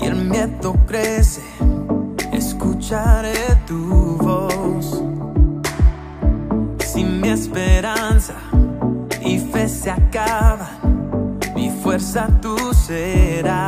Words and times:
y 0.00 0.04
el 0.04 0.14
miedo 0.14 0.74
crece, 0.86 1.40
escucharé 2.32 3.34
tu 3.66 4.16
voz. 4.18 5.02
Si 6.84 7.02
mi 7.02 7.28
esperanza 7.28 8.34
y 9.24 9.38
fe 9.38 9.68
se 9.68 9.90
acaban, 9.90 11.38
mi 11.54 11.70
fuerza 11.70 12.28
tú 12.40 12.56
serás. 12.74 13.65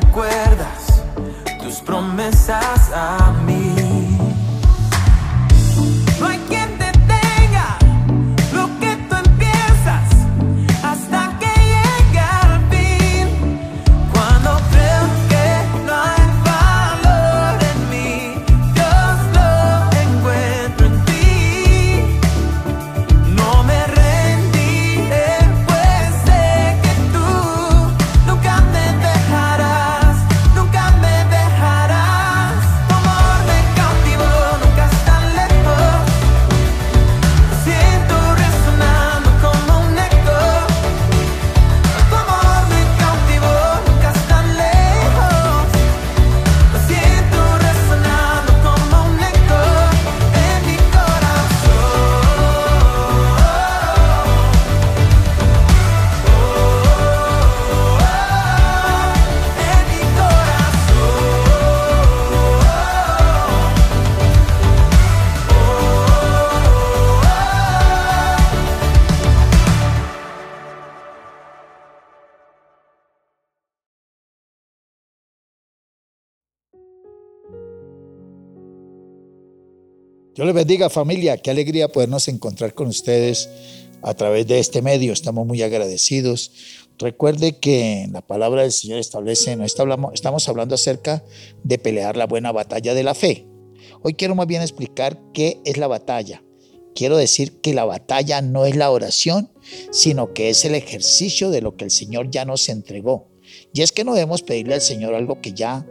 Recuerdas 0.00 1.02
tus 1.62 1.82
promesas 1.82 2.90
a 2.94 3.30
mí. 3.44 3.51
Dios 80.34 80.46
les 80.46 80.54
bendiga 80.54 80.88
familia, 80.88 81.36
qué 81.36 81.50
alegría 81.50 81.92
podernos 81.92 82.26
encontrar 82.26 82.72
con 82.72 82.86
ustedes 82.86 83.50
a 84.00 84.14
través 84.14 84.46
de 84.46 84.60
este 84.60 84.80
medio, 84.80 85.12
estamos 85.12 85.46
muy 85.46 85.60
agradecidos. 85.60 86.52
Recuerde 86.98 87.58
que 87.58 88.08
la 88.10 88.22
palabra 88.22 88.62
del 88.62 88.72
Señor 88.72 88.98
establece, 88.98 89.54
no 89.56 89.66
estamos 89.66 90.48
hablando 90.48 90.74
acerca 90.74 91.22
de 91.64 91.76
pelear 91.76 92.16
la 92.16 92.26
buena 92.26 92.50
batalla 92.50 92.94
de 92.94 93.02
la 93.02 93.14
fe. 93.14 93.46
Hoy 94.00 94.14
quiero 94.14 94.34
más 94.34 94.46
bien 94.46 94.62
explicar 94.62 95.20
qué 95.34 95.60
es 95.66 95.76
la 95.76 95.86
batalla. 95.86 96.42
Quiero 96.94 97.18
decir 97.18 97.60
que 97.60 97.74
la 97.74 97.84
batalla 97.84 98.40
no 98.40 98.64
es 98.64 98.74
la 98.74 98.90
oración, 98.90 99.50
sino 99.90 100.32
que 100.32 100.48
es 100.48 100.64
el 100.64 100.74
ejercicio 100.74 101.50
de 101.50 101.60
lo 101.60 101.76
que 101.76 101.84
el 101.84 101.90
Señor 101.90 102.30
ya 102.30 102.46
nos 102.46 102.70
entregó. 102.70 103.28
Y 103.74 103.82
es 103.82 103.92
que 103.92 104.04
no 104.04 104.14
debemos 104.14 104.40
pedirle 104.40 104.72
al 104.72 104.80
Señor 104.80 105.14
algo 105.14 105.42
que 105.42 105.52
ya 105.52 105.86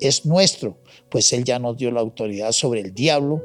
es 0.00 0.26
nuestro, 0.26 0.78
pues 1.10 1.32
Él 1.32 1.44
ya 1.44 1.58
nos 1.58 1.76
dio 1.76 1.90
la 1.90 2.00
autoridad 2.00 2.52
sobre 2.52 2.80
el 2.80 2.92
diablo, 2.92 3.42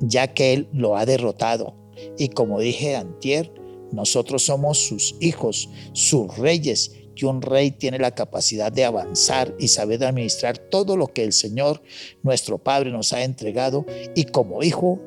ya 0.00 0.34
que 0.34 0.52
Él 0.52 0.68
lo 0.72 0.96
ha 0.96 1.06
derrotado. 1.06 1.74
Y 2.18 2.28
como 2.28 2.60
dije 2.60 2.96
antier, 2.96 3.52
nosotros 3.92 4.44
somos 4.44 4.78
sus 4.78 5.16
hijos, 5.20 5.68
sus 5.92 6.36
reyes, 6.36 6.92
y 7.20 7.26
un 7.26 7.42
rey 7.42 7.70
tiene 7.70 7.98
la 7.98 8.14
capacidad 8.14 8.72
de 8.72 8.84
avanzar 8.84 9.54
y 9.58 9.68
saber 9.68 10.02
administrar 10.04 10.56
todo 10.56 10.96
lo 10.96 11.08
que 11.08 11.22
el 11.22 11.32
Señor, 11.32 11.82
nuestro 12.22 12.56
Padre, 12.58 12.90
nos 12.90 13.12
ha 13.12 13.22
entregado. 13.24 13.84
Y 14.14 14.24
como 14.24 14.62
hijo, 14.62 14.98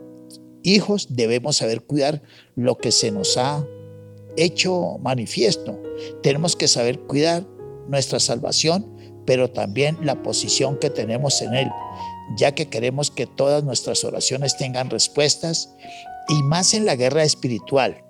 hijos 0.61 1.07
debemos 1.09 1.57
saber 1.57 1.81
cuidar 1.81 2.21
lo 2.55 2.77
que 2.77 2.91
se 2.91 3.11
nos 3.11 3.37
ha 3.37 3.65
hecho 4.37 4.99
manifiesto. 4.99 5.81
Tenemos 6.21 6.55
que 6.55 6.67
saber 6.67 6.99
cuidar 6.99 7.47
nuestra 7.87 8.19
salvación, 8.19 8.95
pero 9.25 9.49
también 9.49 9.97
la 10.03 10.21
posición 10.21 10.77
que 10.77 10.89
tenemos 10.89 11.41
en 11.41 11.53
Él, 11.53 11.69
ya 12.35 12.53
que 12.53 12.69
queremos 12.69 13.11
que 13.11 13.27
todas 13.27 13.63
nuestras 13.63 14.03
oraciones 14.03 14.57
tengan 14.57 14.89
respuestas 14.89 15.73
y 16.29 16.43
más 16.43 16.73
en 16.73 16.85
la 16.85 16.95
guerra 16.95 17.23
espiritual. 17.23 18.03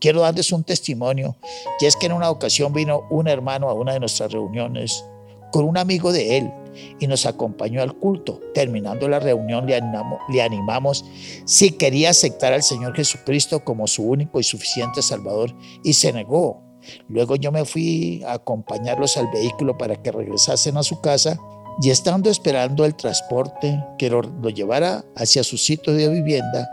Quiero 0.00 0.22
darles 0.22 0.50
un 0.52 0.64
testimonio, 0.64 1.36
y 1.80 1.84
es 1.84 1.94
que 1.94 2.06
en 2.06 2.12
una 2.12 2.30
ocasión 2.30 2.72
vino 2.72 3.06
un 3.10 3.28
hermano 3.28 3.68
a 3.68 3.74
una 3.74 3.92
de 3.92 4.00
nuestras 4.00 4.32
reuniones 4.32 5.04
con 5.52 5.64
un 5.64 5.76
amigo 5.76 6.12
de 6.12 6.38
él 6.38 6.50
y 6.98 7.06
nos 7.06 7.26
acompañó 7.26 7.82
al 7.82 7.94
culto. 7.94 8.40
Terminando 8.54 9.08
la 9.08 9.18
reunión 9.18 9.66
le 9.66 9.76
animamos, 9.76 10.20
le 10.28 10.42
animamos 10.42 11.04
si 11.44 11.72
quería 11.72 12.10
aceptar 12.10 12.52
al 12.52 12.62
Señor 12.62 12.94
Jesucristo 12.94 13.64
como 13.64 13.86
su 13.86 14.04
único 14.04 14.40
y 14.40 14.44
suficiente 14.44 15.02
Salvador 15.02 15.54
y 15.82 15.92
se 15.92 16.12
negó. 16.12 16.62
Luego 17.08 17.36
yo 17.36 17.52
me 17.52 17.64
fui 17.64 18.22
a 18.26 18.34
acompañarlos 18.34 19.16
al 19.16 19.28
vehículo 19.30 19.76
para 19.76 19.96
que 19.96 20.12
regresasen 20.12 20.76
a 20.78 20.82
su 20.82 21.00
casa 21.00 21.38
y 21.80 21.90
estando 21.90 22.30
esperando 22.30 22.84
el 22.84 22.94
transporte 22.94 23.82
que 23.98 24.10
lo, 24.10 24.22
llevara 24.50 25.04
hacia 25.16 25.42
su 25.42 25.56
sitio 25.56 25.92
de 25.92 26.08
vivienda, 26.08 26.68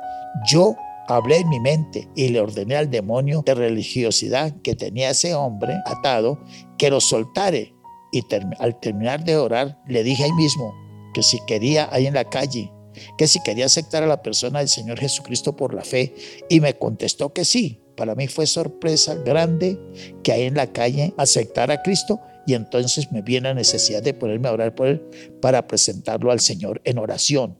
yo 0.50 0.75
hablé 1.08 1.38
en 1.38 1.50
mi 1.50 1.59
mente 1.59 2.09
y 2.16 2.30
le 2.30 2.41
ordené 2.41 2.75
al 2.75 2.90
demonio 2.90 3.41
de 3.46 3.56
religiosidad 3.56 4.53
que 4.62 4.75
tenía 4.75 5.12
ese 5.12 5.34
hombre 5.34 5.75
atado 5.86 6.40
que 6.78 6.90
lo 6.90 7.00
soltare. 7.00 7.74
Y 8.12 8.24
al 8.60 8.80
terminar 8.80 9.24
de 9.24 9.38
orar, 9.38 9.80
le 9.88 10.04
dije 10.04 10.24
ahí 10.24 10.33
mismo 10.33 10.74
que 11.13 11.24
si 11.24 11.39
quería 11.45 11.89
ahí 11.92 12.07
en 12.07 12.13
la 12.13 12.25
calle, 12.25 12.71
que 13.18 13.27
si 13.27 13.42
quería 13.42 13.66
aceptar 13.66 14.04
a 14.04 14.07
la 14.07 14.21
persona 14.21 14.60
del 14.60 14.69
Señor 14.69 15.00
Jesucristo 15.00 15.56
por 15.56 15.74
la 15.74 15.83
fe, 15.83 16.16
y 16.50 16.60
me 16.60 16.77
contestó 16.77 17.33
que 17.33 17.45
sí. 17.45 17.81
Para 17.95 18.13
mí 18.13 18.27
fue 18.27 18.45
sorpresa 18.45 19.16
grande 19.16 19.80
que 20.24 20.31
ahí 20.31 20.44
en 20.44 20.56
la 20.56 20.68
calle 20.68 21.13
aceptara 21.18 21.75
a 21.75 21.81
Cristo 21.81 22.19
y 22.47 22.53
entonces 22.53 23.11
me 23.11 23.21
viene 23.21 23.49
la 23.49 23.55
necesidad 23.55 24.01
de 24.01 24.13
ponerme 24.13 24.47
a 24.47 24.53
orar 24.53 24.73
por 24.73 24.88
él 24.88 25.01
para 25.41 25.67
presentarlo 25.67 26.31
al 26.31 26.39
Señor 26.39 26.81
en 26.85 26.97
oración. 26.97 27.57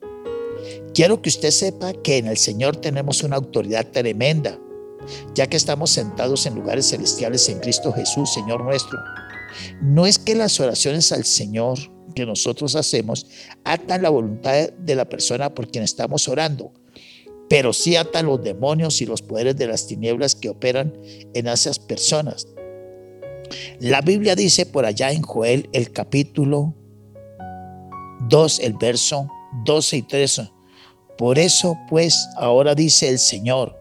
Quiero 0.94 1.20
que 1.20 1.28
usted 1.28 1.50
sepa 1.50 1.92
que 1.92 2.16
en 2.16 2.26
el 2.26 2.38
Señor 2.38 2.76
tenemos 2.76 3.22
una 3.22 3.36
autoridad 3.36 3.86
tremenda, 3.86 4.58
ya 5.34 5.46
que 5.46 5.58
estamos 5.58 5.90
sentados 5.90 6.46
en 6.46 6.54
lugares 6.54 6.88
celestiales 6.88 7.46
en 7.50 7.60
Cristo 7.60 7.92
Jesús, 7.92 8.32
Señor 8.32 8.64
nuestro. 8.64 8.98
No 9.82 10.06
es 10.06 10.18
que 10.18 10.34
las 10.34 10.58
oraciones 10.58 11.12
al 11.12 11.26
Señor 11.26 11.78
que 12.14 12.24
nosotros 12.24 12.74
hacemos 12.74 13.26
atan 13.64 14.00
la 14.00 14.08
voluntad 14.08 14.70
de 14.70 14.94
la 14.94 15.06
persona 15.06 15.54
por 15.54 15.70
quien 15.70 15.84
estamos 15.84 16.28
orando, 16.28 16.72
pero 17.50 17.74
sí 17.74 17.94
atan 17.94 18.24
los 18.24 18.42
demonios 18.42 19.02
y 19.02 19.06
los 19.06 19.20
poderes 19.20 19.54
de 19.56 19.66
las 19.66 19.86
tinieblas 19.86 20.34
que 20.34 20.48
operan 20.48 20.98
en 21.34 21.46
esas 21.46 21.78
personas. 21.78 22.46
La 23.80 24.00
Biblia 24.00 24.34
dice 24.34 24.66
por 24.66 24.84
allá 24.84 25.12
en 25.12 25.22
Joel 25.22 25.68
el 25.72 25.92
capítulo 25.92 26.74
2, 28.28 28.60
el 28.60 28.74
verso 28.74 29.28
12 29.64 29.96
y 29.96 30.02
13. 30.02 30.50
Por 31.16 31.38
eso 31.38 31.76
pues 31.88 32.28
ahora 32.36 32.74
dice 32.74 33.08
el 33.08 33.18
Señor, 33.18 33.76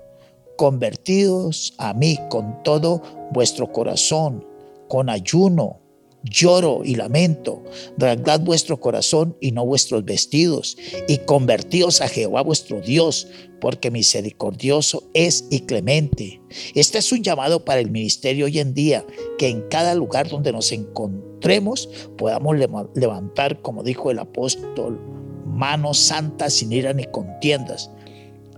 convertidos 0.58 1.74
a 1.78 1.94
mí 1.94 2.18
con 2.30 2.64
todo 2.64 3.02
vuestro 3.31 3.72
corazón, 3.72 4.46
con 4.88 5.10
ayuno, 5.10 5.80
lloro 6.24 6.81
y 6.84 6.96
lamento. 6.96 7.64
Rasgad 7.98 8.42
vuestro 8.42 8.80
corazón 8.80 9.38
y 9.40 9.52
no 9.52 9.66
vuestros 9.66 10.06
vestidos, 10.06 10.78
y 11.08 11.19
convertíos 11.19 12.02
a 12.02 12.08
Jehová 12.08 12.42
vuestro 12.42 12.81
Dios, 12.81 13.28
porque 13.60 13.92
misericordioso 13.92 15.10
es 15.14 15.46
y 15.50 15.62
clemente. 15.62 16.42
Este 16.75 17.00
es 17.00 17.12
un 17.12 17.24
llamado 17.24 17.66
para 17.66 17.80
el 17.80 17.92
ministerio 17.92 18.46
hoy 18.46 18.60
en 18.60 18.74
día, 18.74 19.06
que 19.38 19.48
en 19.48 19.62
cada 19.69 19.96
lugar 19.96 20.30
donde 20.30 20.52
nos 20.52 20.72
encontremos 20.72 21.90
podamos 22.18 22.56
levantar, 22.96 23.62
como 23.62 23.84
dijo 23.84 24.12
el 24.12 24.19
apóstol, 24.19 25.00
manos 25.46 25.98
santas 25.98 26.54
sin 26.54 26.72
ira 26.72 26.94
ni 26.94 27.06
contiendas. 27.06 27.90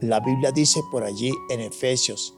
La 0.02 0.20
Biblia 0.20 0.52
dice 0.52 0.80
por 0.92 1.04
allí 1.04 1.32
en 1.50 1.62
Efesios, 1.62 2.36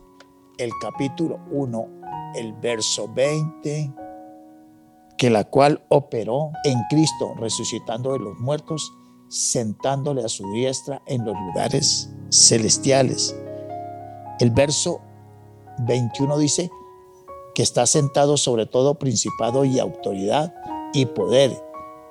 el 0.57 0.71
capítulo 0.81 1.39
1, 1.51 1.87
el 2.35 2.53
verso 2.53 3.07
20 3.13 4.00
que 5.21 5.29
la 5.29 5.43
cual 5.43 5.85
operó 5.89 6.51
en 6.63 6.79
Cristo, 6.89 7.35
resucitando 7.37 8.13
de 8.13 8.17
los 8.17 8.39
muertos, 8.39 8.91
sentándole 9.29 10.23
a 10.23 10.29
su 10.29 10.51
diestra 10.51 11.03
en 11.05 11.23
los 11.23 11.35
lugares 11.39 12.09
celestiales. 12.31 13.35
El 14.39 14.49
verso 14.49 14.99
21 15.85 16.39
dice 16.39 16.71
que 17.53 17.61
está 17.61 17.85
sentado 17.85 18.35
sobre 18.35 18.65
todo 18.65 18.95
principado 18.95 19.63
y 19.63 19.77
autoridad 19.77 20.55
y 20.91 21.05
poder 21.05 21.55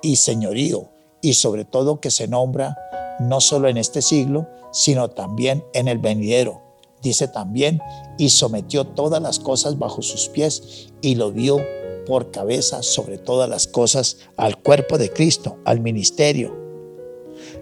y 0.01 0.15
señorío 0.15 0.87
y 1.21 1.33
sobre 1.33 1.65
todo 1.65 1.99
que 1.99 2.11
se 2.11 2.29
nombra 2.29 2.77
no 3.19 3.41
solo 3.41 3.67
en 3.67 3.75
este 3.75 4.01
siglo, 4.01 4.47
sino 4.71 5.09
también 5.09 5.65
en 5.73 5.89
el 5.89 5.97
venidero. 5.97 6.61
Dice 7.01 7.27
también, 7.27 7.81
y 8.17 8.29
sometió 8.29 8.85
todas 8.85 9.21
las 9.21 9.39
cosas 9.39 9.77
bajo 9.77 10.01
sus 10.01 10.29
pies 10.29 10.93
y 11.01 11.15
lo 11.15 11.31
dio 11.31 11.57
por 12.05 12.31
cabeza 12.31 12.83
sobre 12.83 13.17
todas 13.17 13.49
las 13.49 13.67
cosas 13.67 14.17
al 14.37 14.61
cuerpo 14.61 14.97
de 14.97 15.11
Cristo, 15.11 15.57
al 15.65 15.79
ministerio. 15.79 16.61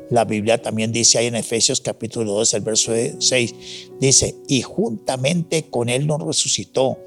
La 0.09 0.25
Biblia 0.25 0.61
también 0.61 0.91
dice 0.91 1.19
ahí 1.19 1.27
en 1.27 1.35
Efesios 1.35 1.81
capítulo 1.81 2.33
2, 2.33 2.53
el 2.55 2.61
verso 2.61 2.91
6, 3.19 3.55
dice, 3.99 4.35
y 4.47 4.61
juntamente 4.61 5.69
con 5.69 5.87
Él 5.87 6.07
nos 6.07 6.21
resucitó 6.21 6.97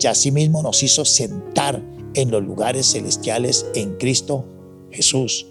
y 0.00 0.06
asimismo 0.06 0.62
nos 0.62 0.82
hizo 0.82 1.04
sentar 1.04 1.80
en 2.14 2.30
los 2.30 2.42
lugares 2.42 2.90
celestiales 2.90 3.66
en 3.74 3.96
Cristo 3.96 4.44
Jesús. 4.90 5.46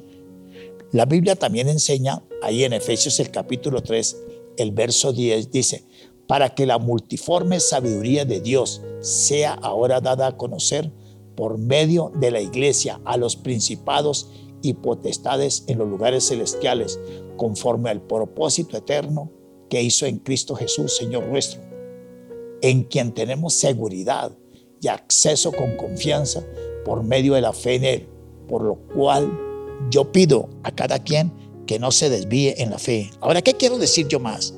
La 0.92 1.06
Biblia 1.06 1.36
también 1.36 1.70
enseña 1.70 2.24
ahí 2.42 2.64
en 2.64 2.74
Efesios 2.74 3.20
el 3.20 3.32
capítulo 3.32 3.82
3, 3.82 4.18
el 4.58 4.72
verso 4.72 5.14
10, 5.14 5.52
dice, 5.52 5.84
para 6.28 6.54
que 6.54 6.66
la 6.66 6.78
multiforme 6.78 7.60
sabiduría 7.60 8.26
de 8.26 8.42
Dios 8.42 8.82
sea 9.00 9.54
ahora 9.54 10.02
dada 10.02 10.28
a 10.28 10.38
conocer 10.38 10.92
por 11.38 11.60
medio 11.60 12.12
de 12.16 12.32
la 12.32 12.42
iglesia 12.42 13.00
a 13.06 13.16
los 13.16 13.36
principados 13.36 14.32
y 14.64 14.74
potestades 14.74 15.64
en 15.68 15.78
los 15.78 15.88
lugares 15.88 16.28
celestiales, 16.28 17.00
conforme 17.38 17.92
al 17.92 18.02
propósito 18.02 18.76
eterno 18.76 19.32
que 19.70 19.84
hizo 19.84 20.08
en 20.08 20.18
Cristo 20.18 20.56
Jesús, 20.56 20.98
Señor 20.98 21.28
nuestro, 21.28 21.62
en 22.62 22.84
quien 22.84 23.14
tenemos 23.14 23.54
seguridad 23.54 24.36
y 24.82 24.88
acceso 24.88 25.52
con 25.52 25.78
confianza 25.78 26.44
por 26.84 27.04
medio 27.04 27.36
de 27.36 27.42
la 27.42 27.54
fe 27.54 27.76
en 27.76 27.86
Él, 27.86 28.10
por 28.50 28.64
lo 28.64 28.76
cual 28.96 29.32
yo 29.92 30.12
pido 30.12 30.50
a 30.64 30.72
cada 30.72 31.04
quien 31.04 31.32
que 31.68 31.78
no 31.78 31.92
se 31.92 32.10
desvíe 32.10 32.56
en 32.58 32.72
la 32.72 32.80
fe. 32.80 33.12
Ahora, 33.20 33.44
¿qué 33.44 33.54
quiero 33.54 33.78
decir 33.78 34.08
yo 34.08 34.20
más? 34.20 34.57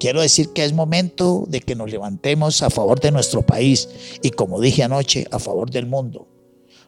Quiero 0.00 0.22
decir 0.22 0.54
que 0.54 0.64
es 0.64 0.72
momento 0.72 1.44
de 1.46 1.60
que 1.60 1.74
nos 1.74 1.90
levantemos 1.90 2.62
a 2.62 2.70
favor 2.70 2.98
de 3.00 3.10
nuestro 3.10 3.42
país 3.42 3.86
y 4.22 4.30
como 4.30 4.58
dije 4.58 4.82
anoche, 4.82 5.26
a 5.30 5.38
favor 5.38 5.70
del 5.70 5.84
mundo. 5.84 6.26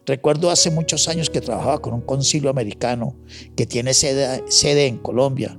Recuerdo 0.07 0.49
hace 0.49 0.71
muchos 0.71 1.07
años 1.07 1.29
que 1.29 1.39
trabajaba 1.39 1.79
con 1.79 1.93
un 1.93 2.01
concilio 2.01 2.49
americano 2.49 3.15
que 3.55 3.67
tiene 3.67 3.93
sede, 3.93 4.87
en 4.87 4.97
Colombia. 4.97 5.55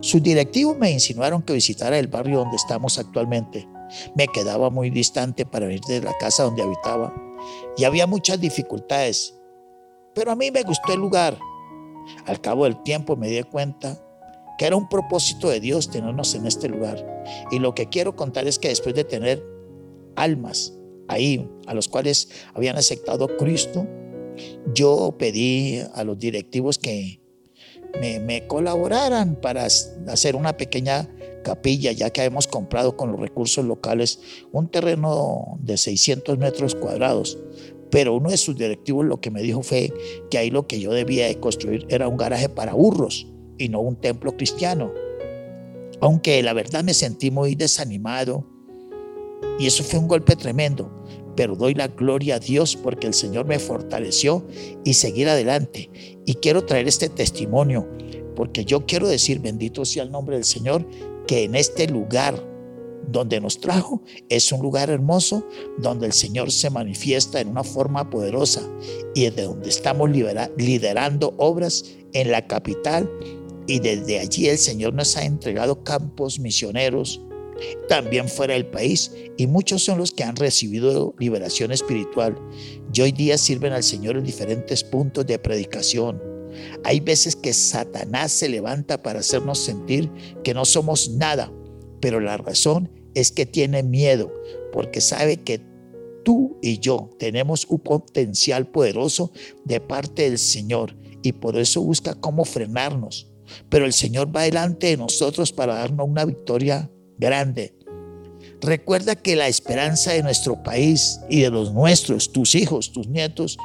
Sus 0.00 0.22
directivos 0.22 0.76
me 0.76 0.90
insinuaron 0.90 1.40
que 1.40 1.54
visitara 1.54 1.98
el 1.98 2.08
barrio 2.08 2.40
donde 2.40 2.56
estamos 2.56 2.98
actualmente. 2.98 3.66
Me 4.14 4.28
quedaba 4.28 4.68
muy 4.68 4.90
distante 4.90 5.46
para 5.46 5.72
ir 5.72 5.80
de 5.88 6.02
la 6.02 6.12
casa 6.18 6.42
donde 6.42 6.62
habitaba 6.62 7.14
y 7.78 7.84
había 7.84 8.06
muchas 8.06 8.38
dificultades. 8.38 9.34
Pero 10.14 10.32
a 10.32 10.36
mí 10.36 10.50
me 10.50 10.62
gustó 10.62 10.92
el 10.92 11.00
lugar. 11.00 11.38
Al 12.26 12.42
cabo 12.42 12.64
del 12.64 12.82
tiempo 12.82 13.16
me 13.16 13.28
di 13.28 13.42
cuenta 13.42 14.03
que 14.58 14.66
era 14.66 14.76
un 14.76 14.88
propósito 14.88 15.48
de 15.48 15.60
Dios 15.60 15.90
tenernos 15.90 16.34
en 16.34 16.46
este 16.46 16.68
lugar. 16.68 17.24
Y 17.50 17.58
lo 17.58 17.74
que 17.74 17.88
quiero 17.88 18.16
contar 18.16 18.46
es 18.46 18.58
que 18.58 18.68
después 18.68 18.94
de 18.94 19.04
tener 19.04 19.44
almas 20.16 20.74
ahí, 21.08 21.48
a 21.66 21.74
los 21.74 21.88
cuales 21.88 22.28
habían 22.54 22.76
aceptado 22.76 23.24
a 23.24 23.36
Cristo, 23.36 23.86
yo 24.74 25.14
pedí 25.18 25.80
a 25.94 26.04
los 26.04 26.18
directivos 26.18 26.78
que 26.78 27.20
me, 28.00 28.46
colaboraran 28.46 29.36
para 29.36 29.64
hacer 29.64 30.36
una 30.36 30.56
pequeña 30.56 31.08
capilla, 31.44 31.92
ya 31.92 32.10
que 32.10 32.22
habíamos 32.22 32.48
comprado 32.48 32.96
con 32.96 33.12
los 33.12 33.20
recursos 33.20 33.64
locales 33.64 34.20
un 34.52 34.68
terreno 34.68 35.58
de 35.60 35.76
600 35.76 36.38
metros 36.38 36.74
cuadrados. 36.74 37.38
Pero 37.90 38.14
uno 38.14 38.30
de 38.30 38.38
sus 38.38 38.56
directivos 38.56 39.04
lo 39.04 39.20
que 39.20 39.30
me 39.30 39.42
dijo 39.42 39.62
fue 39.62 39.92
que 40.30 40.38
ahí 40.38 40.50
lo 40.50 40.66
que 40.66 40.80
yo 40.80 40.92
debía 40.92 41.26
de 41.26 41.38
construir 41.38 41.86
era 41.90 42.08
un 42.08 42.16
garaje 42.16 42.48
para 42.48 42.74
burros 42.74 43.28
y 43.58 43.68
no 43.68 43.80
un 43.80 43.96
templo 43.96 44.36
cristiano. 44.36 44.92
Aunque 46.00 46.42
la 46.42 46.52
verdad 46.52 46.84
me 46.84 46.94
sentí 46.94 47.30
muy 47.30 47.54
desanimado 47.54 48.46
y 49.58 49.66
eso 49.66 49.84
fue 49.84 50.00
un 50.00 50.08
golpe 50.08 50.36
tremendo, 50.36 50.90
pero 51.36 51.56
doy 51.56 51.74
la 51.74 51.88
gloria 51.88 52.36
a 52.36 52.40
Dios 52.40 52.76
porque 52.76 53.06
el 53.06 53.14
Señor 53.14 53.46
me 53.46 53.58
fortaleció 53.58 54.46
y 54.84 54.94
seguir 54.94 55.28
adelante. 55.28 55.90
Y 56.26 56.34
quiero 56.34 56.64
traer 56.64 56.88
este 56.88 57.08
testimonio 57.08 57.88
porque 58.34 58.64
yo 58.64 58.84
quiero 58.86 59.06
decir, 59.08 59.40
bendito 59.40 59.84
sea 59.84 60.02
el 60.02 60.10
nombre 60.10 60.36
del 60.36 60.44
Señor, 60.44 60.86
que 61.26 61.44
en 61.44 61.54
este 61.54 61.86
lugar 61.86 62.54
donde 63.08 63.40
nos 63.40 63.60
trajo 63.60 64.02
es 64.28 64.50
un 64.50 64.62
lugar 64.62 64.90
hermoso 64.90 65.46
donde 65.78 66.06
el 66.06 66.12
Señor 66.12 66.50
se 66.50 66.70
manifiesta 66.70 67.40
en 67.40 67.48
una 67.48 67.64
forma 67.64 68.08
poderosa 68.10 68.62
y 69.14 69.28
de 69.28 69.42
donde 69.42 69.68
estamos 69.68 70.10
liderando 70.10 71.34
obras 71.36 71.84
en 72.12 72.30
la 72.30 72.46
capital 72.46 73.10
y 73.66 73.80
desde 73.80 74.18
allí 74.18 74.48
el 74.48 74.58
Señor 74.58 74.94
nos 74.94 75.16
ha 75.16 75.24
entregado 75.24 75.82
campos 75.82 76.38
misioneros 76.38 77.20
también 77.88 78.28
fuera 78.28 78.54
del 78.54 78.66
país 78.66 79.12
y 79.36 79.46
muchos 79.46 79.82
son 79.82 79.98
los 79.98 80.12
que 80.12 80.24
han 80.24 80.36
recibido 80.36 81.14
liberación 81.18 81.72
espiritual 81.72 82.36
y 82.92 83.00
hoy 83.00 83.12
día 83.12 83.38
sirven 83.38 83.72
al 83.72 83.82
Señor 83.82 84.16
en 84.16 84.24
diferentes 84.24 84.84
puntos 84.84 85.26
de 85.26 85.38
predicación. 85.38 86.20
Hay 86.84 87.00
veces 87.00 87.36
que 87.36 87.52
Satanás 87.52 88.32
se 88.32 88.48
levanta 88.48 89.02
para 89.02 89.20
hacernos 89.20 89.58
sentir 89.58 90.10
que 90.42 90.54
no 90.54 90.64
somos 90.64 91.10
nada, 91.10 91.52
pero 92.00 92.20
la 92.20 92.36
razón 92.36 92.90
es 93.14 93.32
que 93.32 93.46
tiene 93.46 93.82
miedo 93.82 94.32
porque 94.72 95.00
sabe 95.00 95.38
que 95.38 95.60
tú 96.24 96.58
y 96.62 96.78
yo 96.78 97.10
tenemos 97.18 97.66
un 97.68 97.80
potencial 97.80 98.66
poderoso 98.66 99.30
de 99.64 99.80
parte 99.80 100.22
del 100.22 100.38
Señor 100.38 100.96
y 101.22 101.32
por 101.32 101.56
eso 101.56 101.80
busca 101.80 102.14
cómo 102.14 102.44
frenarnos 102.44 103.33
pero 103.68 103.86
el 103.86 103.92
Señor 103.92 104.34
va 104.34 104.42
delante 104.42 104.88
de 104.88 104.96
nosotros 104.96 105.52
para 105.52 105.74
darnos 105.74 106.08
una 106.08 106.24
victoria 106.24 106.90
grande. 107.18 107.74
Recuerda 108.60 109.14
que 109.14 109.36
la 109.36 109.48
esperanza 109.48 110.12
de 110.12 110.22
nuestro 110.22 110.62
país 110.62 111.20
y 111.28 111.42
de 111.42 111.50
los 111.50 111.72
nuestros, 111.72 112.32
tus 112.32 112.54
hijos, 112.54 112.92
tus 112.92 113.08
nietos, 113.08 113.58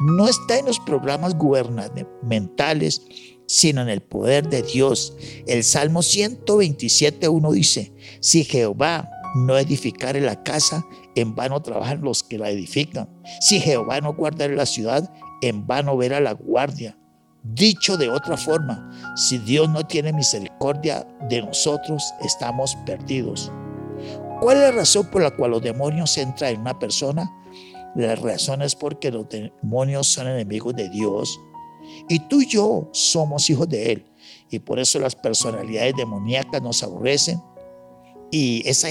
no 0.00 0.28
está 0.28 0.58
en 0.58 0.66
los 0.66 0.78
programas 0.80 1.36
gubernamentales, 1.36 3.02
sino 3.46 3.82
en 3.82 3.88
el 3.88 4.00
poder 4.00 4.48
de 4.48 4.62
Dios. 4.62 5.16
El 5.46 5.64
Salmo 5.64 6.00
127.1 6.00 7.52
dice, 7.52 7.92
si 8.20 8.44
Jehová 8.44 9.10
no 9.34 9.58
edificare 9.58 10.20
la 10.20 10.42
casa, 10.42 10.86
en 11.16 11.34
vano 11.34 11.60
trabajan 11.60 12.02
los 12.02 12.22
que 12.22 12.38
la 12.38 12.50
edifican. 12.50 13.08
Si 13.40 13.60
Jehová 13.60 14.00
no 14.00 14.14
guardare 14.14 14.54
la 14.54 14.66
ciudad, 14.66 15.12
en 15.42 15.66
vano 15.66 15.96
verá 15.96 16.20
la 16.20 16.32
guardia. 16.32 16.98
Dicho 17.46 17.98
de 17.98 18.08
otra 18.08 18.38
forma, 18.38 18.90
si 19.16 19.36
Dios 19.36 19.68
no 19.68 19.86
tiene 19.86 20.14
misericordia 20.14 21.06
de 21.28 21.42
nosotros, 21.42 22.02
estamos 22.24 22.74
perdidos. 22.86 23.52
¿Cuál 24.40 24.56
es 24.56 24.62
la 24.62 24.70
razón 24.70 25.10
por 25.10 25.20
la 25.20 25.30
cual 25.30 25.50
los 25.50 25.62
demonios 25.62 26.16
entran 26.16 26.54
en 26.54 26.62
una 26.62 26.78
persona? 26.78 27.30
La 27.96 28.16
razón 28.16 28.62
es 28.62 28.74
porque 28.74 29.10
los 29.10 29.26
demonios 29.28 30.06
son 30.06 30.26
enemigos 30.26 30.74
de 30.74 30.88
Dios 30.88 31.38
y 32.08 32.18
tú 32.20 32.40
y 32.40 32.46
yo 32.46 32.88
somos 32.92 33.50
hijos 33.50 33.68
de 33.68 33.92
Él. 33.92 34.06
Y 34.50 34.60
por 34.60 34.78
eso 34.78 34.98
las 34.98 35.14
personalidades 35.14 35.94
demoníacas 35.98 36.62
nos 36.62 36.82
aborrecen 36.82 37.42
y 38.30 38.66
esa, 38.66 38.88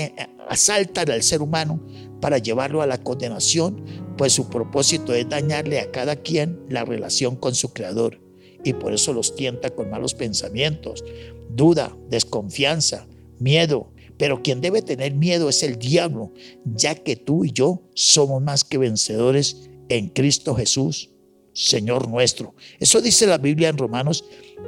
asaltan 0.48 1.10
al 1.10 1.24
ser 1.24 1.42
humano 1.42 1.80
para 2.22 2.38
llevarlo 2.38 2.84
a 2.84 2.88
la 2.88 3.00
condenación, 3.00 3.84
pues 4.16 4.34
su 4.34 4.48
propósito 4.48 5.12
es 5.16 5.28
dañarle 5.28 5.80
a 5.80 5.90
cada 5.90 6.18
quien 6.18 6.64
la 6.70 6.86
relación 6.86 7.36
con 7.36 7.56
su 7.56 7.74
creador 7.74 8.23
y 8.64 8.74
por 8.74 8.94
eso 8.94 9.14
los 9.14 9.36
tienta 9.36 9.70
con 9.72 9.90
malos 9.90 10.14
pensamientos, 10.14 11.04
duda, 11.50 11.96
desconfianza, 12.10 13.08
miedo, 13.40 13.90
Pero 14.16 14.44
quien 14.44 14.62
debe 14.62 14.84
tener 14.84 15.16
miedo 15.16 15.50
es 15.50 15.64
el 15.64 15.80
diablo, 15.80 16.32
ya 16.66 16.94
que 16.94 17.16
tú 17.16 17.46
y 17.46 17.52
yo 17.52 17.82
somos 17.96 18.42
más 18.44 18.64
que 18.64 18.78
vencedores 18.78 19.70
en 19.90 20.10
Cristo 20.10 20.54
Jesús, 20.54 21.10
Señor 21.54 22.08
nuestro. 22.08 22.54
Eso 22.80 23.02
dice 23.02 23.26
la 23.26 23.40
Biblia 23.40 23.70
en 23.70 23.78
Romanos 23.78 24.24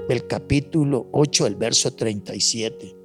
el 0.10 0.25
capítulo 0.28 1.08
8, 1.14 1.48
el 1.48 1.56
verso 1.56 1.94
37. 1.94 2.96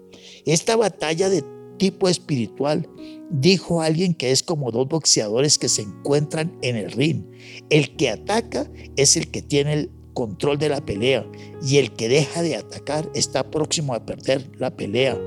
Esta 0.46 0.76
batalla 0.76 1.28
de 1.28 1.44
tipo 1.78 2.08
espiritual, 2.08 2.86
dijo 3.30 3.80
alguien 3.80 4.12
que 4.12 4.30
es 4.30 4.42
como 4.42 4.70
dos 4.70 4.86
boxeadores 4.86 5.56
que 5.56 5.70
se 5.70 5.82
encuentran 5.82 6.58
en 6.60 6.76
el 6.76 6.90
ring. 6.92 7.24
El 7.70 7.96
que 7.96 8.10
ataca 8.10 8.70
es 8.96 9.16
el 9.16 9.30
que 9.30 9.40
tiene 9.40 9.72
el 9.72 9.90
control 10.14 10.58
de 10.58 10.68
la 10.68 10.84
pelea 10.84 11.26
y 11.62 11.78
el 11.78 11.92
que 11.92 12.08
deja 12.08 12.42
de 12.42 12.56
atacar 12.56 13.10
está 13.14 13.50
próximo 13.50 13.94
a 13.94 14.04
perder 14.04 14.50
la 14.58 14.74
pelea. 14.76 15.18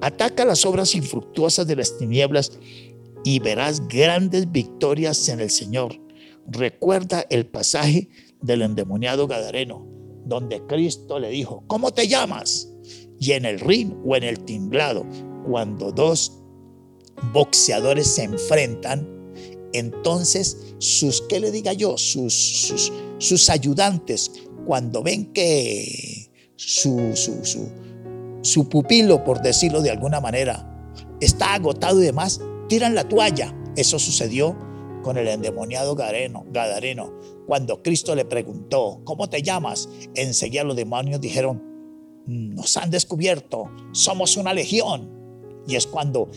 Ataca 0.00 0.44
las 0.44 0.64
obras 0.66 0.94
infructuosas 0.94 1.66
de 1.66 1.76
las 1.76 1.96
tinieblas 1.96 2.58
y 3.24 3.38
verás 3.38 3.86
grandes 3.88 4.50
victorias 4.50 5.28
en 5.28 5.40
el 5.40 5.50
Señor. 5.50 6.00
Recuerda 6.46 7.24
el 7.30 7.46
pasaje 7.46 8.08
del 8.40 8.62
endemoniado 8.62 9.28
Gadareno, 9.28 9.86
donde 10.24 10.60
Cristo 10.66 11.18
le 11.18 11.30
dijo, 11.30 11.64
¿cómo 11.66 11.92
te 11.92 12.08
llamas? 12.08 12.68
Y 13.20 13.32
en 13.32 13.44
el 13.44 13.60
ring 13.60 13.92
o 14.04 14.16
en 14.16 14.24
el 14.24 14.40
timblado, 14.40 15.06
cuando 15.46 15.92
dos 15.92 16.42
boxeadores 17.32 18.08
se 18.08 18.24
enfrentan, 18.24 19.06
entonces 19.72 20.74
sus, 20.78 21.22
¿qué 21.28 21.40
le 21.40 21.50
diga 21.50 21.72
yo? 21.72 21.96
Sus, 21.96 22.34
sus, 22.34 22.92
sus 23.22 23.48
ayudantes, 23.50 24.32
cuando 24.66 25.02
ven 25.02 25.32
que 25.32 26.28
su, 26.56 27.14
su, 27.14 27.70
su, 28.42 28.68
pupilo, 28.68 29.22
por 29.22 29.40
decirlo 29.40 29.80
de 29.80 29.90
alguna 29.90 30.20
manera, 30.20 30.90
está 31.20 31.54
agotado 31.54 32.02
y 32.02 32.06
demás, 32.06 32.40
tiran 32.68 32.96
la 32.96 33.08
toalla. 33.08 33.54
Eso 33.76 34.00
sucedió 34.00 34.56
con 35.04 35.16
el 35.18 35.28
endemoniado 35.28 35.94
Gadareno, 35.94 36.44
Gadareno. 36.50 37.12
Cuando 37.46 37.80
Cristo 37.82 38.16
le 38.16 38.24
preguntó, 38.24 39.00
¿cómo 39.04 39.28
te 39.28 39.42
llamas? 39.42 39.88
Enseguida 40.16 40.64
los 40.64 40.76
demonios 40.76 41.20
dijeron, 41.20 41.62
nos 42.26 42.76
han 42.76 42.90
descubierto, 42.90 43.70
somos 43.92 44.36
una 44.36 44.52
legión. 44.52 45.10
Y 45.68 45.76
es 45.76 45.86
cuando 45.86 46.28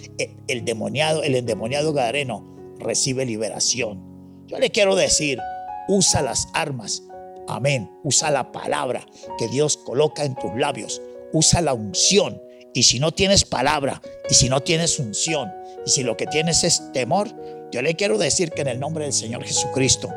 el 0.47 0.65
demoniado, 0.65 1.23
el 1.23 1.33
endemoniado 1.33 1.93
Gadareno 1.93 2.75
recibe 2.77 3.25
liberación. 3.25 4.45
Yo 4.45 4.59
le 4.59 4.69
quiero 4.69 4.95
decir, 4.95 5.39
usa 5.87 6.21
las 6.21 6.47
armas. 6.53 7.03
Amén. 7.47 7.91
Usa 8.03 8.31
la 8.31 8.51
palabra 8.51 9.05
que 9.37 9.47
Dios 9.47 9.77
coloca 9.77 10.23
en 10.23 10.35
tus 10.35 10.55
labios. 10.55 11.01
Usa 11.33 11.61
la 11.61 11.73
unción. 11.73 12.41
Y 12.73 12.83
si 12.83 12.99
no 12.99 13.13
tienes 13.13 13.45
palabra, 13.45 14.01
y 14.29 14.33
si 14.33 14.49
no 14.49 14.61
tienes 14.61 14.99
unción, 14.99 15.49
y 15.85 15.89
si 15.89 16.03
lo 16.03 16.17
que 16.17 16.27
tienes 16.27 16.63
es 16.63 16.91
temor, 16.91 17.29
yo 17.71 17.81
le 17.81 17.95
quiero 17.95 18.17
decir 18.17 18.51
que 18.51 18.61
en 18.61 18.67
el 18.67 18.79
nombre 18.79 19.05
del 19.05 19.13
Señor 19.13 19.43
Jesucristo, 19.43 20.09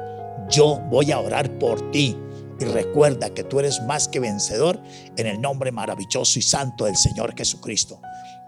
yo 0.51 0.81
voy 0.91 1.13
a 1.13 1.21
orar 1.21 1.59
por 1.59 1.91
ti. 1.91 2.17
Y 2.61 2.65
recuerda 2.65 3.31
que 3.31 3.45
tú 3.45 3.61
eres 3.61 3.81
más 3.83 4.09
que 4.09 4.19
vencedor 4.19 4.83
en 5.17 5.29
el 5.29 5.41
nombre 5.41 5.71
maravilloso 5.71 6.39
y 6.39 6.43
santo 6.43 6.87
del 6.87 6.97
Señor 6.97 7.37
Jesucristo. 7.37 8.01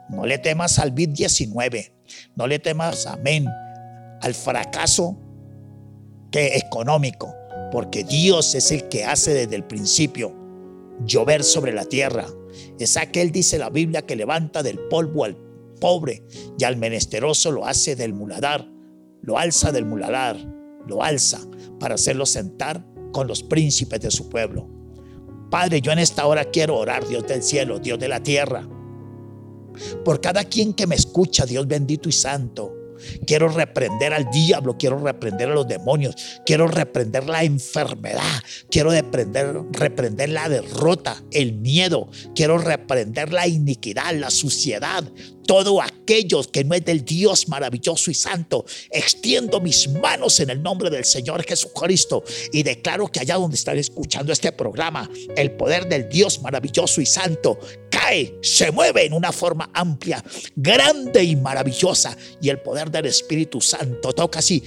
No 0.08 0.26
le 0.26 0.38
temas 0.38 0.80
al 0.80 0.92
COVID-19. 0.92 1.92
No 2.34 2.48
le 2.48 2.58
temas, 2.58 3.06
amén, 3.06 3.46
al 4.20 4.34
fracaso 4.34 5.16
que 6.30 6.56
económico, 6.56 7.34
porque 7.72 8.04
Dios 8.04 8.54
es 8.54 8.70
el 8.70 8.88
que 8.88 9.04
hace 9.04 9.32
desde 9.32 9.56
el 9.56 9.64
principio 9.64 10.34
llover 11.04 11.44
sobre 11.44 11.72
la 11.72 11.84
tierra. 11.84 12.26
Es 12.78 12.96
aquel, 12.96 13.32
dice 13.32 13.58
la 13.58 13.70
Biblia, 13.70 14.02
que 14.02 14.16
levanta 14.16 14.62
del 14.62 14.78
polvo 14.78 15.24
al 15.24 15.36
pobre 15.80 16.24
y 16.58 16.64
al 16.64 16.76
menesteroso 16.76 17.50
lo 17.50 17.66
hace 17.66 17.96
del 17.96 18.12
muladar, 18.12 18.68
lo 19.22 19.38
alza 19.38 19.72
del 19.72 19.86
muladar, 19.86 20.36
lo 20.86 21.02
alza 21.02 21.40
para 21.78 21.94
hacerlo 21.94 22.26
sentar 22.26 22.84
con 23.12 23.26
los 23.26 23.42
príncipes 23.42 24.00
de 24.00 24.10
su 24.10 24.28
pueblo. 24.28 24.68
Padre, 25.50 25.80
yo 25.80 25.90
en 25.92 25.98
esta 25.98 26.26
hora 26.26 26.44
quiero 26.44 26.76
orar, 26.76 27.06
Dios 27.08 27.26
del 27.26 27.42
cielo, 27.42 27.78
Dios 27.78 27.98
de 27.98 28.08
la 28.08 28.22
tierra 28.22 28.68
por 30.04 30.20
cada 30.20 30.44
quien 30.44 30.74
que 30.74 30.86
me 30.86 30.94
escucha, 30.94 31.46
Dios 31.46 31.66
bendito 31.66 32.08
y 32.08 32.12
santo. 32.12 32.74
Quiero 33.26 33.48
reprender 33.48 34.12
al 34.12 34.30
diablo, 34.30 34.76
quiero 34.78 34.98
reprender 34.98 35.50
a 35.50 35.54
los 35.54 35.68
demonios, 35.68 36.40
quiero 36.44 36.66
reprender 36.66 37.24
la 37.24 37.44
enfermedad, 37.44 38.42
quiero 38.70 38.90
reprender, 38.90 39.60
reprender 39.72 40.28
la 40.30 40.48
derrota, 40.48 41.22
el 41.30 41.54
miedo, 41.54 42.08
quiero 42.34 42.58
reprender 42.58 43.32
la 43.32 43.46
iniquidad, 43.46 44.14
la 44.14 44.30
suciedad, 44.30 45.04
todo 45.50 45.82
aquello 45.82 46.44
que 46.44 46.62
no 46.62 46.76
es 46.76 46.84
del 46.84 47.04
Dios 47.04 47.48
maravilloso 47.48 48.08
y 48.12 48.14
santo. 48.14 48.64
Extiendo 48.88 49.60
mis 49.60 49.88
manos 49.88 50.38
en 50.38 50.48
el 50.50 50.62
nombre 50.62 50.90
del 50.90 51.04
Señor 51.04 51.42
Jesucristo 51.42 52.22
y 52.52 52.62
declaro 52.62 53.08
que 53.08 53.18
allá 53.18 53.34
donde 53.34 53.56
están 53.56 53.76
escuchando 53.76 54.32
este 54.32 54.52
programa, 54.52 55.10
el 55.36 55.50
poder 55.50 55.88
del 55.88 56.08
Dios 56.08 56.40
maravilloso 56.40 57.00
y 57.00 57.06
santo 57.06 57.58
cae, 57.90 58.38
se 58.42 58.70
mueve 58.70 59.06
en 59.06 59.12
una 59.12 59.32
forma 59.32 59.68
amplia, 59.74 60.22
grande 60.54 61.24
y 61.24 61.34
maravillosa. 61.34 62.16
Y 62.40 62.48
el 62.48 62.60
poder 62.60 62.88
del 62.92 63.06
Espíritu 63.06 63.60
Santo 63.60 64.12
toca 64.12 64.38
así. 64.38 64.62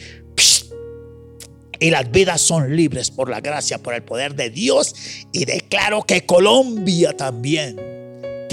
Y 1.80 1.92
las 1.92 2.12
vidas 2.12 2.42
son 2.42 2.76
libres 2.76 3.10
por 3.10 3.30
la 3.30 3.40
gracia, 3.40 3.78
por 3.78 3.94
el 3.94 4.04
poder 4.04 4.36
de 4.36 4.50
Dios. 4.50 4.94
Y 5.32 5.46
declaro 5.46 6.04
que 6.04 6.26
Colombia 6.26 7.16
también 7.16 7.94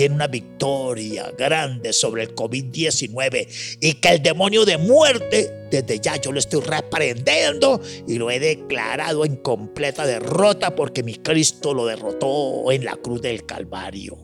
tiene 0.00 0.14
una 0.14 0.28
victoria 0.28 1.30
grande 1.36 1.92
sobre 1.92 2.22
el 2.22 2.34
COVID-19 2.34 3.76
y 3.82 3.92
que 3.92 4.08
el 4.08 4.22
demonio 4.22 4.64
de 4.64 4.78
muerte, 4.78 5.68
desde 5.70 6.00
ya 6.00 6.16
yo 6.16 6.32
lo 6.32 6.38
estoy 6.38 6.62
reprendiendo 6.62 7.78
y 8.08 8.16
lo 8.16 8.30
he 8.30 8.40
declarado 8.40 9.26
en 9.26 9.36
completa 9.36 10.06
derrota 10.06 10.74
porque 10.74 11.02
mi 11.02 11.16
Cristo 11.16 11.74
lo 11.74 11.84
derrotó 11.84 12.72
en 12.72 12.86
la 12.86 12.96
cruz 12.96 13.20
del 13.20 13.44
Calvario. 13.44 14.16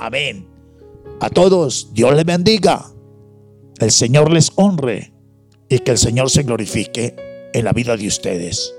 Amén. 0.00 0.48
A 1.20 1.30
todos, 1.30 1.94
Dios 1.94 2.16
les 2.16 2.24
bendiga, 2.24 2.92
el 3.78 3.92
Señor 3.92 4.28
les 4.32 4.50
honre 4.56 5.12
y 5.68 5.78
que 5.78 5.92
el 5.92 5.98
Señor 5.98 6.30
se 6.30 6.42
glorifique 6.42 7.14
en 7.54 7.64
la 7.64 7.72
vida 7.72 7.96
de 7.96 8.08
ustedes. 8.08 8.74